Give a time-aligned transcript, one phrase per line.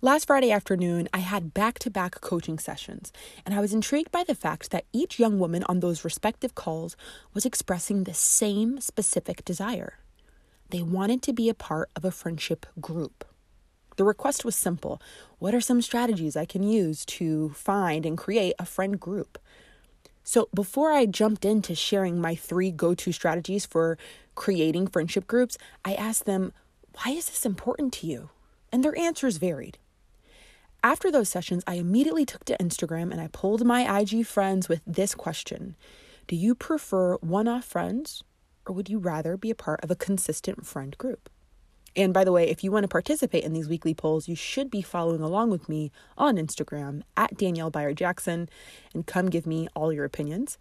[0.00, 3.12] Last Friday afternoon, I had back to back coaching sessions,
[3.44, 6.96] and I was intrigued by the fact that each young woman on those respective calls
[7.34, 9.94] was expressing the same specific desire.
[10.70, 13.24] They wanted to be a part of a friendship group.
[13.96, 15.02] The request was simple
[15.40, 19.36] What are some strategies I can use to find and create a friend group?
[20.22, 23.98] So, before I jumped into sharing my three go to strategies for
[24.36, 26.52] creating friendship groups, I asked them,
[27.02, 28.30] Why is this important to you?
[28.70, 29.76] And their answers varied.
[30.82, 34.80] After those sessions, I immediately took to Instagram and I pulled my IG friends with
[34.86, 35.76] this question
[36.26, 38.22] Do you prefer one off friends
[38.64, 41.28] or would you rather be a part of a consistent friend group?
[41.96, 44.70] And by the way, if you want to participate in these weekly polls, you should
[44.70, 48.48] be following along with me on Instagram at Danielle Bayard Jackson
[48.94, 50.58] and come give me all your opinions.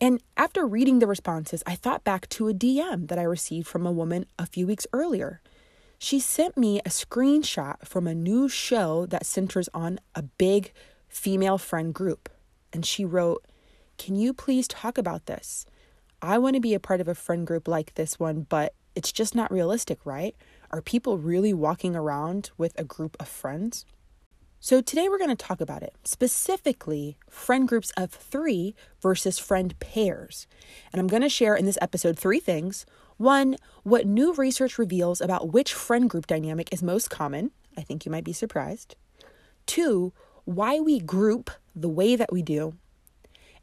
[0.00, 3.86] And after reading the responses, I thought back to a DM that I received from
[3.86, 5.40] a woman a few weeks earlier.
[6.04, 10.70] She sent me a screenshot from a new show that centers on a big
[11.08, 12.28] female friend group.
[12.74, 13.46] And she wrote,
[13.96, 15.64] Can you please talk about this?
[16.20, 19.12] I want to be a part of a friend group like this one, but it's
[19.12, 20.36] just not realistic, right?
[20.70, 23.86] Are people really walking around with a group of friends?
[24.60, 29.78] So, today we're going to talk about it specifically friend groups of three versus friend
[29.80, 30.46] pairs.
[30.92, 32.84] And I'm going to share in this episode three things.
[33.16, 37.52] One, what new research reveals about which friend group dynamic is most common.
[37.76, 38.96] I think you might be surprised.
[39.66, 40.12] Two,
[40.44, 42.74] why we group the way that we do.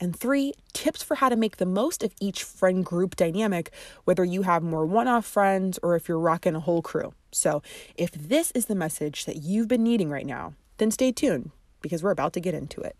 [0.00, 3.72] And three, tips for how to make the most of each friend group dynamic,
[4.04, 7.14] whether you have more one off friends or if you're rocking a whole crew.
[7.32, 7.62] So,
[7.96, 12.02] if this is the message that you've been needing right now, then stay tuned because
[12.02, 12.96] we're about to get into it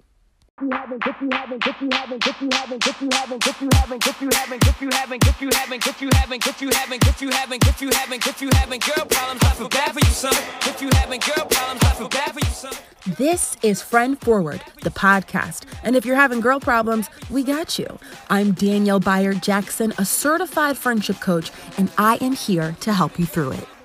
[13.16, 15.62] This is Friend Forward, the podcast.
[15.84, 17.98] And if you're having girl problems, we got you.
[18.28, 23.26] I'm Danielle Bayard Jackson, a certified friendship coach, and I am here to help you
[23.26, 23.77] through it.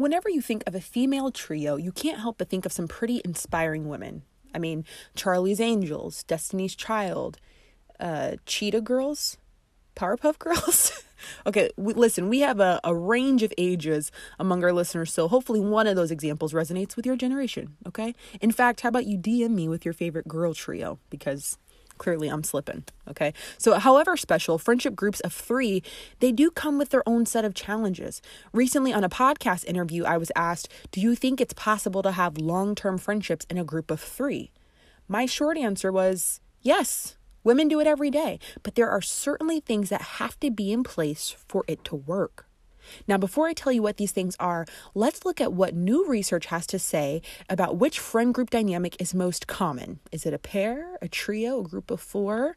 [0.00, 3.20] Whenever you think of a female trio, you can't help but think of some pretty
[3.22, 4.22] inspiring women.
[4.54, 7.38] I mean, Charlie's Angels, Destiny's Child,
[8.00, 9.36] uh, Cheetah Girls,
[9.94, 11.04] Powerpuff Girls.
[11.46, 15.60] okay, we, listen, we have a, a range of ages among our listeners, so hopefully
[15.60, 18.14] one of those examples resonates with your generation, okay?
[18.40, 20.98] In fact, how about you DM me with your favorite girl trio?
[21.10, 21.58] Because
[22.00, 22.82] clearly I'm slipping.
[23.06, 23.32] Okay.
[23.58, 25.82] So, however special, friendship groups of three,
[26.18, 28.20] they do come with their own set of challenges.
[28.52, 32.38] Recently, on a podcast interview, I was asked, Do you think it's possible to have
[32.38, 34.50] long term friendships in a group of three?
[35.06, 37.16] My short answer was yes.
[37.44, 40.82] Women do it every day, but there are certainly things that have to be in
[40.82, 42.49] place for it to work.
[43.06, 46.46] Now, before I tell you what these things are, let's look at what new research
[46.46, 50.00] has to say about which friend group dynamic is most common.
[50.12, 52.56] Is it a pair, a trio, a group of four?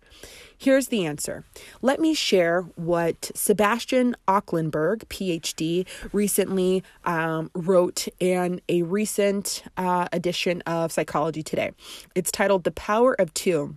[0.57, 1.43] Here's the answer.
[1.81, 10.61] Let me share what Sebastian Ocklenburg, PhD, recently um, wrote in a recent uh, edition
[10.61, 11.71] of Psychology Today.
[12.15, 13.75] It's titled The Power of Two.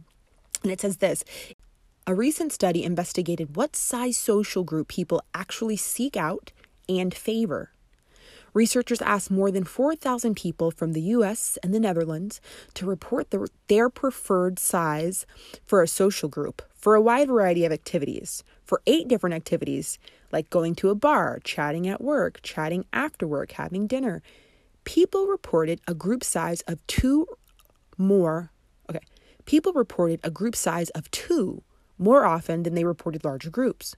[0.62, 1.24] And it says this
[2.08, 6.52] a recent study investigated what size social group people actually seek out
[6.88, 7.72] and favor.
[8.54, 12.40] Researchers asked more than 4,000 people from the US and the Netherlands
[12.74, 15.26] to report the, their preferred size
[15.64, 19.98] for a social group for a wide variety of activities, for eight different activities
[20.30, 24.22] like going to a bar, chatting at work, chatting after work, having dinner.
[24.84, 27.26] People reported a group size of two
[27.98, 28.52] more.
[28.88, 29.00] Okay.
[29.44, 31.64] People reported a group size of two
[31.98, 33.96] more often than they reported larger groups.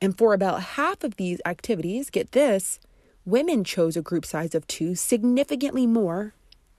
[0.00, 2.80] And for about half of these activities, get this,
[3.24, 6.34] women chose a group size of two significantly more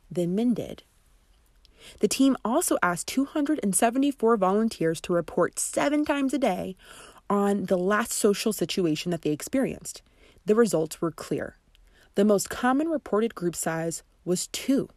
[0.09, 0.83] than men did.
[1.99, 6.75] The team also asked 274 volunteers to report seven times a day
[7.29, 10.01] on the last social situation that they experienced.
[10.45, 11.57] The results were clear.
[12.15, 14.89] The most common reported group size was two.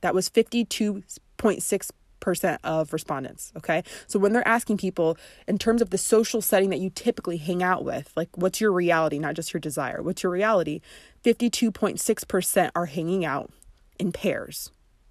[0.00, 1.90] That was 52.6
[2.20, 3.82] percent of respondents okay?
[4.06, 5.16] So when they're asking people
[5.48, 8.72] in terms of the social setting that you typically hang out with like what's your
[8.72, 10.80] reality not just your desire what's your reality?
[11.24, 13.50] 52.6% are hanging out
[13.98, 14.70] in pairs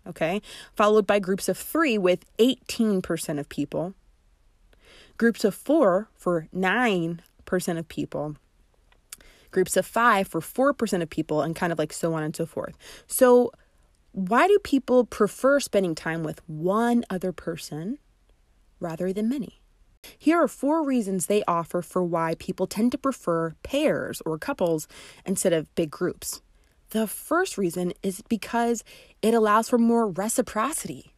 [0.10, 0.42] okay?
[0.76, 3.94] Followed by groups of 3 with 18% of people.
[5.18, 7.20] Groups of 4 for 9%
[7.78, 8.36] of people.
[9.52, 12.46] Groups of 5 for 4% of people and kind of like so on and so
[12.46, 12.76] forth.
[13.08, 13.52] So
[14.28, 18.00] why do people prefer spending time with one other person
[18.80, 19.62] rather than many?
[20.18, 24.88] Here are four reasons they offer for why people tend to prefer pairs or couples
[25.26, 26.42] instead of big groups.
[26.90, 28.84] The first reason is because
[29.22, 31.14] it allows for more reciprocity.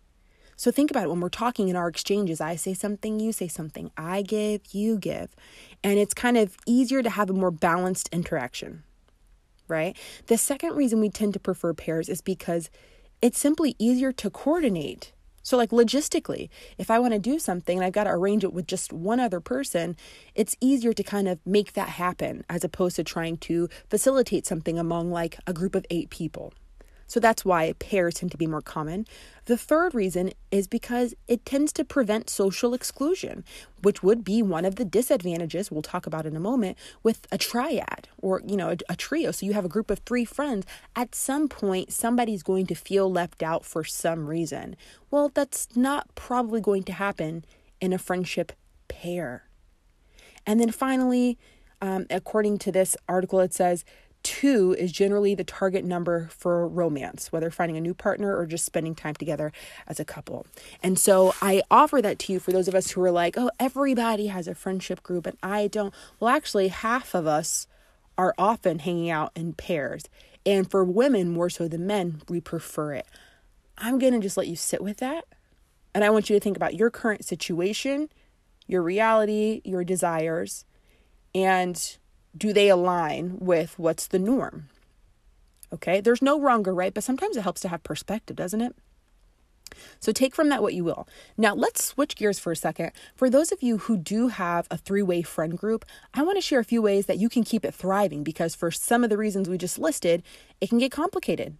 [0.55, 2.39] So think about it when we're talking in our exchanges.
[2.39, 3.89] I say something, you say something.
[3.97, 5.35] I give, you give.
[5.83, 8.83] And it's kind of easier to have a more balanced interaction,
[9.71, 9.97] right?
[10.27, 12.69] The second reason we tend to prefer pairs is because
[13.21, 15.13] it's simply easier to coordinate.
[15.43, 18.53] So, like logistically, if I want to do something and I've got to arrange it
[18.53, 19.95] with just one other person,
[20.35, 24.77] it's easier to kind of make that happen as opposed to trying to facilitate something
[24.77, 26.53] among like a group of eight people.
[27.11, 29.05] So that's why pairs tend to be more common.
[29.43, 33.43] The third reason is because it tends to prevent social exclusion,
[33.83, 37.37] which would be one of the disadvantages we'll talk about in a moment with a
[37.37, 39.31] triad or, you know, a, a trio.
[39.31, 40.65] So you have a group of 3 friends,
[40.95, 44.77] at some point somebody's going to feel left out for some reason.
[45.09, 47.43] Well, that's not probably going to happen
[47.81, 48.53] in a friendship
[48.87, 49.49] pair.
[50.47, 51.37] And then finally,
[51.81, 53.83] um, according to this article, it says
[54.23, 58.65] Two is generally the target number for romance, whether finding a new partner or just
[58.65, 59.51] spending time together
[59.87, 60.45] as a couple.
[60.83, 63.49] And so I offer that to you for those of us who are like, oh,
[63.59, 65.93] everybody has a friendship group and I don't.
[66.19, 67.67] Well, actually, half of us
[68.17, 70.03] are often hanging out in pairs.
[70.45, 73.07] And for women, more so than men, we prefer it.
[73.77, 75.25] I'm going to just let you sit with that.
[75.93, 78.09] And I want you to think about your current situation,
[78.67, 80.65] your reality, your desires,
[81.33, 81.97] and
[82.35, 84.69] do they align with what's the norm?
[85.73, 88.75] Okay, there's no wrong or right, but sometimes it helps to have perspective, doesn't it?
[89.99, 91.07] So take from that what you will.
[91.37, 92.91] Now let's switch gears for a second.
[93.15, 96.41] For those of you who do have a three way friend group, I want to
[96.41, 99.17] share a few ways that you can keep it thriving because for some of the
[99.17, 100.23] reasons we just listed,
[100.59, 101.57] it can get complicated.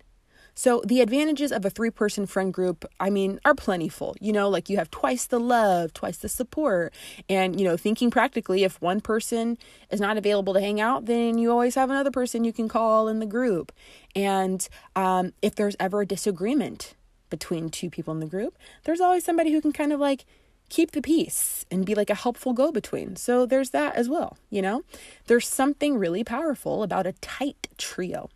[0.61, 4.15] So, the advantages of a three person friend group, I mean, are plentiful.
[4.21, 6.93] You know, like you have twice the love, twice the support.
[7.27, 9.57] And, you know, thinking practically, if one person
[9.89, 13.07] is not available to hang out, then you always have another person you can call
[13.07, 13.71] in the group.
[14.15, 16.93] And um, if there's ever a disagreement
[17.31, 20.25] between two people in the group, there's always somebody who can kind of like
[20.69, 23.15] keep the peace and be like a helpful go between.
[23.15, 24.37] So, there's that as well.
[24.51, 24.83] You know,
[25.25, 28.29] there's something really powerful about a tight trio.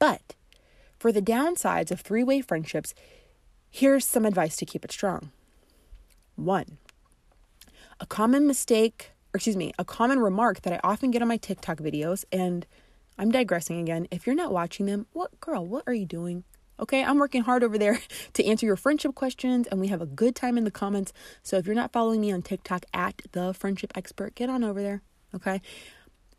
[0.00, 0.34] But,
[0.98, 2.94] for the downsides of three way friendships,
[3.70, 5.30] here's some advice to keep it strong.
[6.36, 6.78] One,
[8.00, 11.36] a common mistake, or excuse me, a common remark that I often get on my
[11.36, 12.66] TikTok videos, and
[13.18, 14.06] I'm digressing again.
[14.10, 16.44] If you're not watching them, what girl, what are you doing?
[16.80, 18.00] Okay, I'm working hard over there
[18.34, 21.12] to answer your friendship questions, and we have a good time in the comments.
[21.42, 24.80] So if you're not following me on TikTok at the friendship expert, get on over
[24.80, 25.02] there.
[25.34, 25.60] Okay.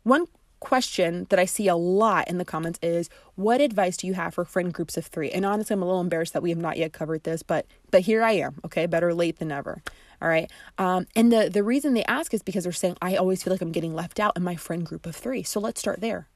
[0.02, 0.26] One
[0.60, 4.34] question that I see a lot in the comments is what advice do you have
[4.34, 5.30] for friend groups of 3?
[5.30, 8.02] And honestly, I'm a little embarrassed that we have not yet covered this, but but
[8.02, 8.86] here I am, okay?
[8.86, 9.82] Better late than never.
[10.22, 10.50] All right.
[10.78, 13.62] Um, and the the reason they ask is because they're saying I always feel like
[13.62, 15.42] I'm getting left out in my friend group of 3.
[15.42, 16.28] So let's start there.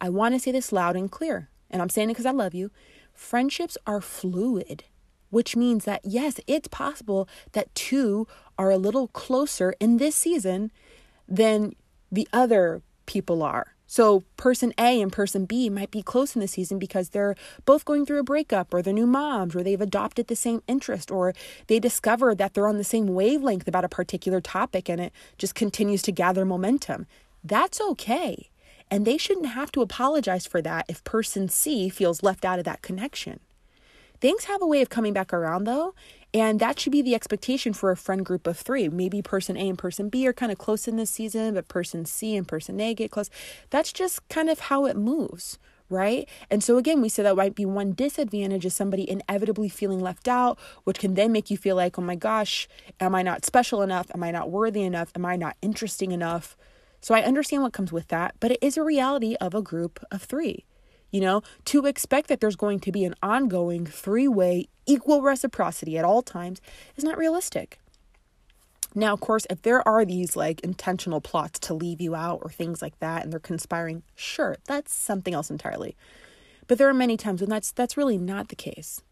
[0.00, 2.54] I want to say this loud and clear, and I'm saying it cuz I love
[2.54, 2.70] you.
[3.14, 4.84] Friendships are fluid
[5.32, 8.28] which means that yes, it's possible that two
[8.58, 10.70] are a little closer in this season
[11.26, 11.74] than
[12.12, 13.74] the other people are.
[13.86, 17.34] So, person A and person B might be close in the season because they're
[17.66, 21.10] both going through a breakup, or they're new moms, or they've adopted the same interest,
[21.10, 21.34] or
[21.66, 25.54] they discover that they're on the same wavelength about a particular topic and it just
[25.54, 27.06] continues to gather momentum.
[27.44, 28.48] That's okay.
[28.90, 32.64] And they shouldn't have to apologize for that if person C feels left out of
[32.64, 33.40] that connection.
[34.20, 35.94] Things have a way of coming back around though,
[36.34, 38.88] and that should be the expectation for a friend group of three.
[38.88, 42.04] Maybe person A and person B are kind of close in this season, but person
[42.04, 43.30] C and person A get close.
[43.70, 45.58] That's just kind of how it moves,
[45.90, 46.26] right?
[46.50, 50.26] And so again, we say that might be one disadvantage is somebody inevitably feeling left
[50.26, 52.66] out, which can then make you feel like, oh my gosh,
[52.98, 54.06] am I not special enough?
[54.14, 55.12] Am I not worthy enough?
[55.14, 56.56] Am I not interesting enough?
[57.02, 60.02] So I understand what comes with that, but it is a reality of a group
[60.10, 60.64] of three.
[61.12, 65.96] You know, to expect that there's going to be an ongoing three way equal reciprocity
[65.96, 66.60] at all times
[66.96, 67.78] is not realistic.
[68.94, 72.50] Now, of course, if there are these like intentional plots to leave you out or
[72.50, 75.96] things like that and they're conspiring, sure, that's something else entirely.
[76.66, 79.02] But there are many times when that's that's really not the case.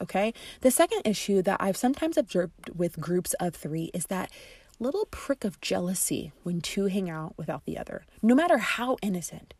[0.00, 0.34] Okay?
[0.60, 4.30] The second issue that I've sometimes observed with groups of 3 is that
[4.78, 9.54] little prick of jealousy when two hang out without the other, no matter how innocent.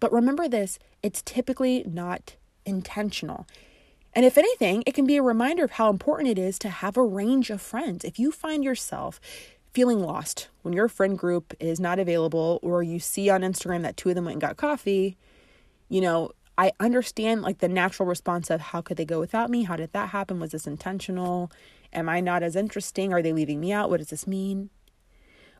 [0.00, 3.46] But remember this it's typically not intentional.
[4.14, 6.96] And if anything, it can be a reminder of how important it is to have
[6.96, 8.04] a range of friends.
[8.04, 9.20] If you find yourself
[9.74, 13.98] feeling lost when your friend group is not available, or you see on Instagram that
[13.98, 15.18] two of them went and got coffee,
[15.90, 19.64] you know, I understand like the natural response of how could they go without me?
[19.64, 20.40] How did that happen?
[20.40, 21.52] Was this intentional?
[21.92, 23.12] Am I not as interesting?
[23.12, 23.90] Are they leaving me out?
[23.90, 24.70] What does this mean?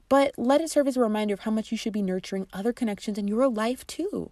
[0.09, 2.73] But let it serve as a reminder of how much you should be nurturing other
[2.73, 4.31] connections in your life too.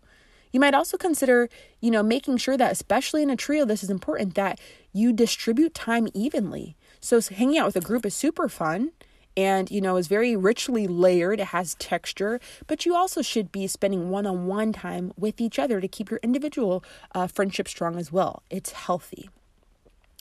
[0.52, 1.49] You might also consider,
[1.81, 4.61] you know, making sure that, especially in a trio, this is important that
[4.93, 6.76] you distribute time evenly.
[7.00, 8.93] So, hanging out with a group is super fun
[9.37, 13.66] and you know is very richly layered it has texture but you also should be
[13.66, 18.43] spending one-on-one time with each other to keep your individual uh, friendship strong as well
[18.50, 19.28] it's healthy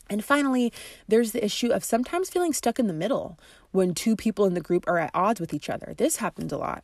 [0.09, 0.71] and finally,
[1.07, 3.39] there's the issue of sometimes feeling stuck in the middle
[3.71, 5.93] when two people in the group are at odds with each other.
[5.97, 6.83] This happens a lot.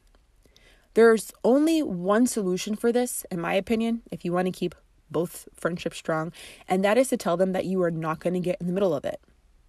[0.94, 4.74] There's only one solution for this, in my opinion, if you want to keep
[5.12, 6.32] both friendships strong,
[6.68, 8.74] and that is to tell them that you are not going to get in the
[8.74, 9.20] middle of it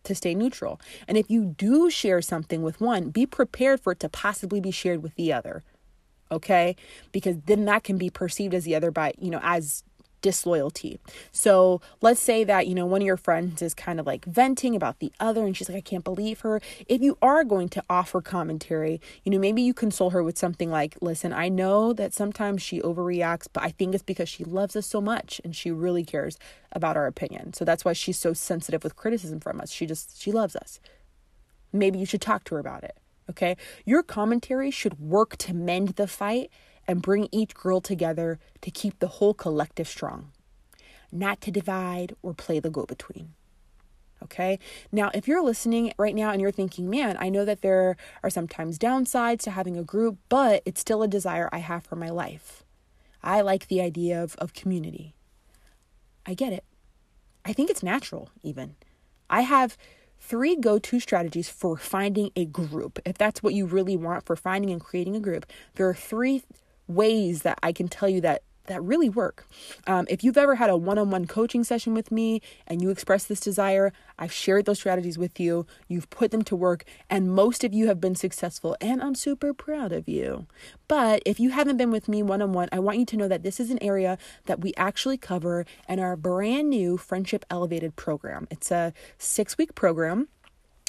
[0.05, 0.81] to stay neutral.
[1.07, 4.71] And if you do share something with one, be prepared for it to possibly be
[4.71, 5.63] shared with the other.
[6.33, 6.77] Okay?
[7.13, 9.83] Because then that can be perceived as the other by, you know, as
[10.21, 10.99] disloyalty.
[11.33, 14.77] So let's say that, you know, one of your friends is kind of like venting
[14.77, 16.61] about the other and she's like, I can't believe her.
[16.87, 20.71] If you are going to offer commentary, you know, maybe you console her with something
[20.71, 24.77] like, listen, I know that sometimes she overreacts, but I think it's because she loves
[24.77, 26.39] us so much and she really cares
[26.73, 27.53] about our opinion.
[27.53, 29.71] So that's why she's so sensitive with criticism from us.
[29.71, 30.81] She just, she loves us.
[31.73, 32.97] Maybe you should talk to her about it.
[33.29, 33.57] Okay.
[33.85, 36.51] Your commentary should work to mend the fight
[36.91, 40.33] and bring each girl together to keep the whole collective strong,
[41.13, 43.33] not to divide or play the go between.
[44.25, 44.59] Okay.
[44.91, 48.29] Now, if you're listening right now and you're thinking, man, I know that there are
[48.29, 52.11] sometimes downsides to having a group, but it's still a desire I have for my
[52.11, 52.65] life.
[53.23, 55.15] I like the idea of, of community.
[56.27, 56.65] I get it.
[57.45, 58.75] I think it's natural, even.
[59.31, 59.79] I have
[60.19, 62.99] three go to strategies for finding a group.
[63.05, 66.43] If that's what you really want for finding and creating a group, there are three
[66.91, 69.47] ways that I can tell you that that really work.
[69.87, 72.91] Um, if you've ever had a one on one coaching session with me and you
[72.91, 75.67] express this desire, I've shared those strategies with you.
[75.89, 79.53] You've put them to work, and most of you have been successful, and I'm super
[79.53, 80.47] proud of you.
[80.89, 83.29] But if you haven't been with me one on one, I want you to know
[83.29, 87.97] that this is an area that we actually cover in our brand new Friendship Elevated
[87.97, 88.47] program.
[88.51, 90.29] It's a six week program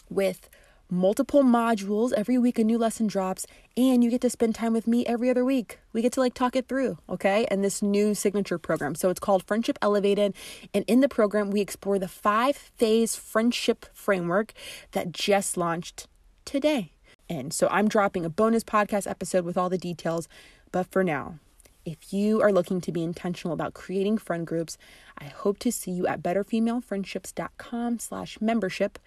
[0.10, 0.50] with
[0.91, 2.12] multiple modules.
[2.13, 5.29] Every week a new lesson drops, and you get to spend time with me every
[5.29, 5.79] other week.
[5.93, 7.48] We get to like talk it through, okay?
[7.50, 8.93] And this new signature program.
[8.93, 10.36] So it's called Friendship Elevated.
[10.74, 14.53] And in the program, we explore the five phase friendship framework
[14.91, 16.07] that just launched
[16.45, 16.91] today.
[17.29, 20.27] And so I'm dropping a bonus podcast episode with all the details.
[20.74, 21.39] But for now,
[21.86, 24.77] if you are looking to be intentional about creating friend groups,
[25.17, 29.00] I hope to see you at betterfemalefriendships.com slash membership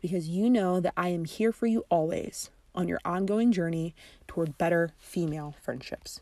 [0.00, 3.94] because you know that I am here for you always on your ongoing journey
[4.26, 6.20] toward better female friendships.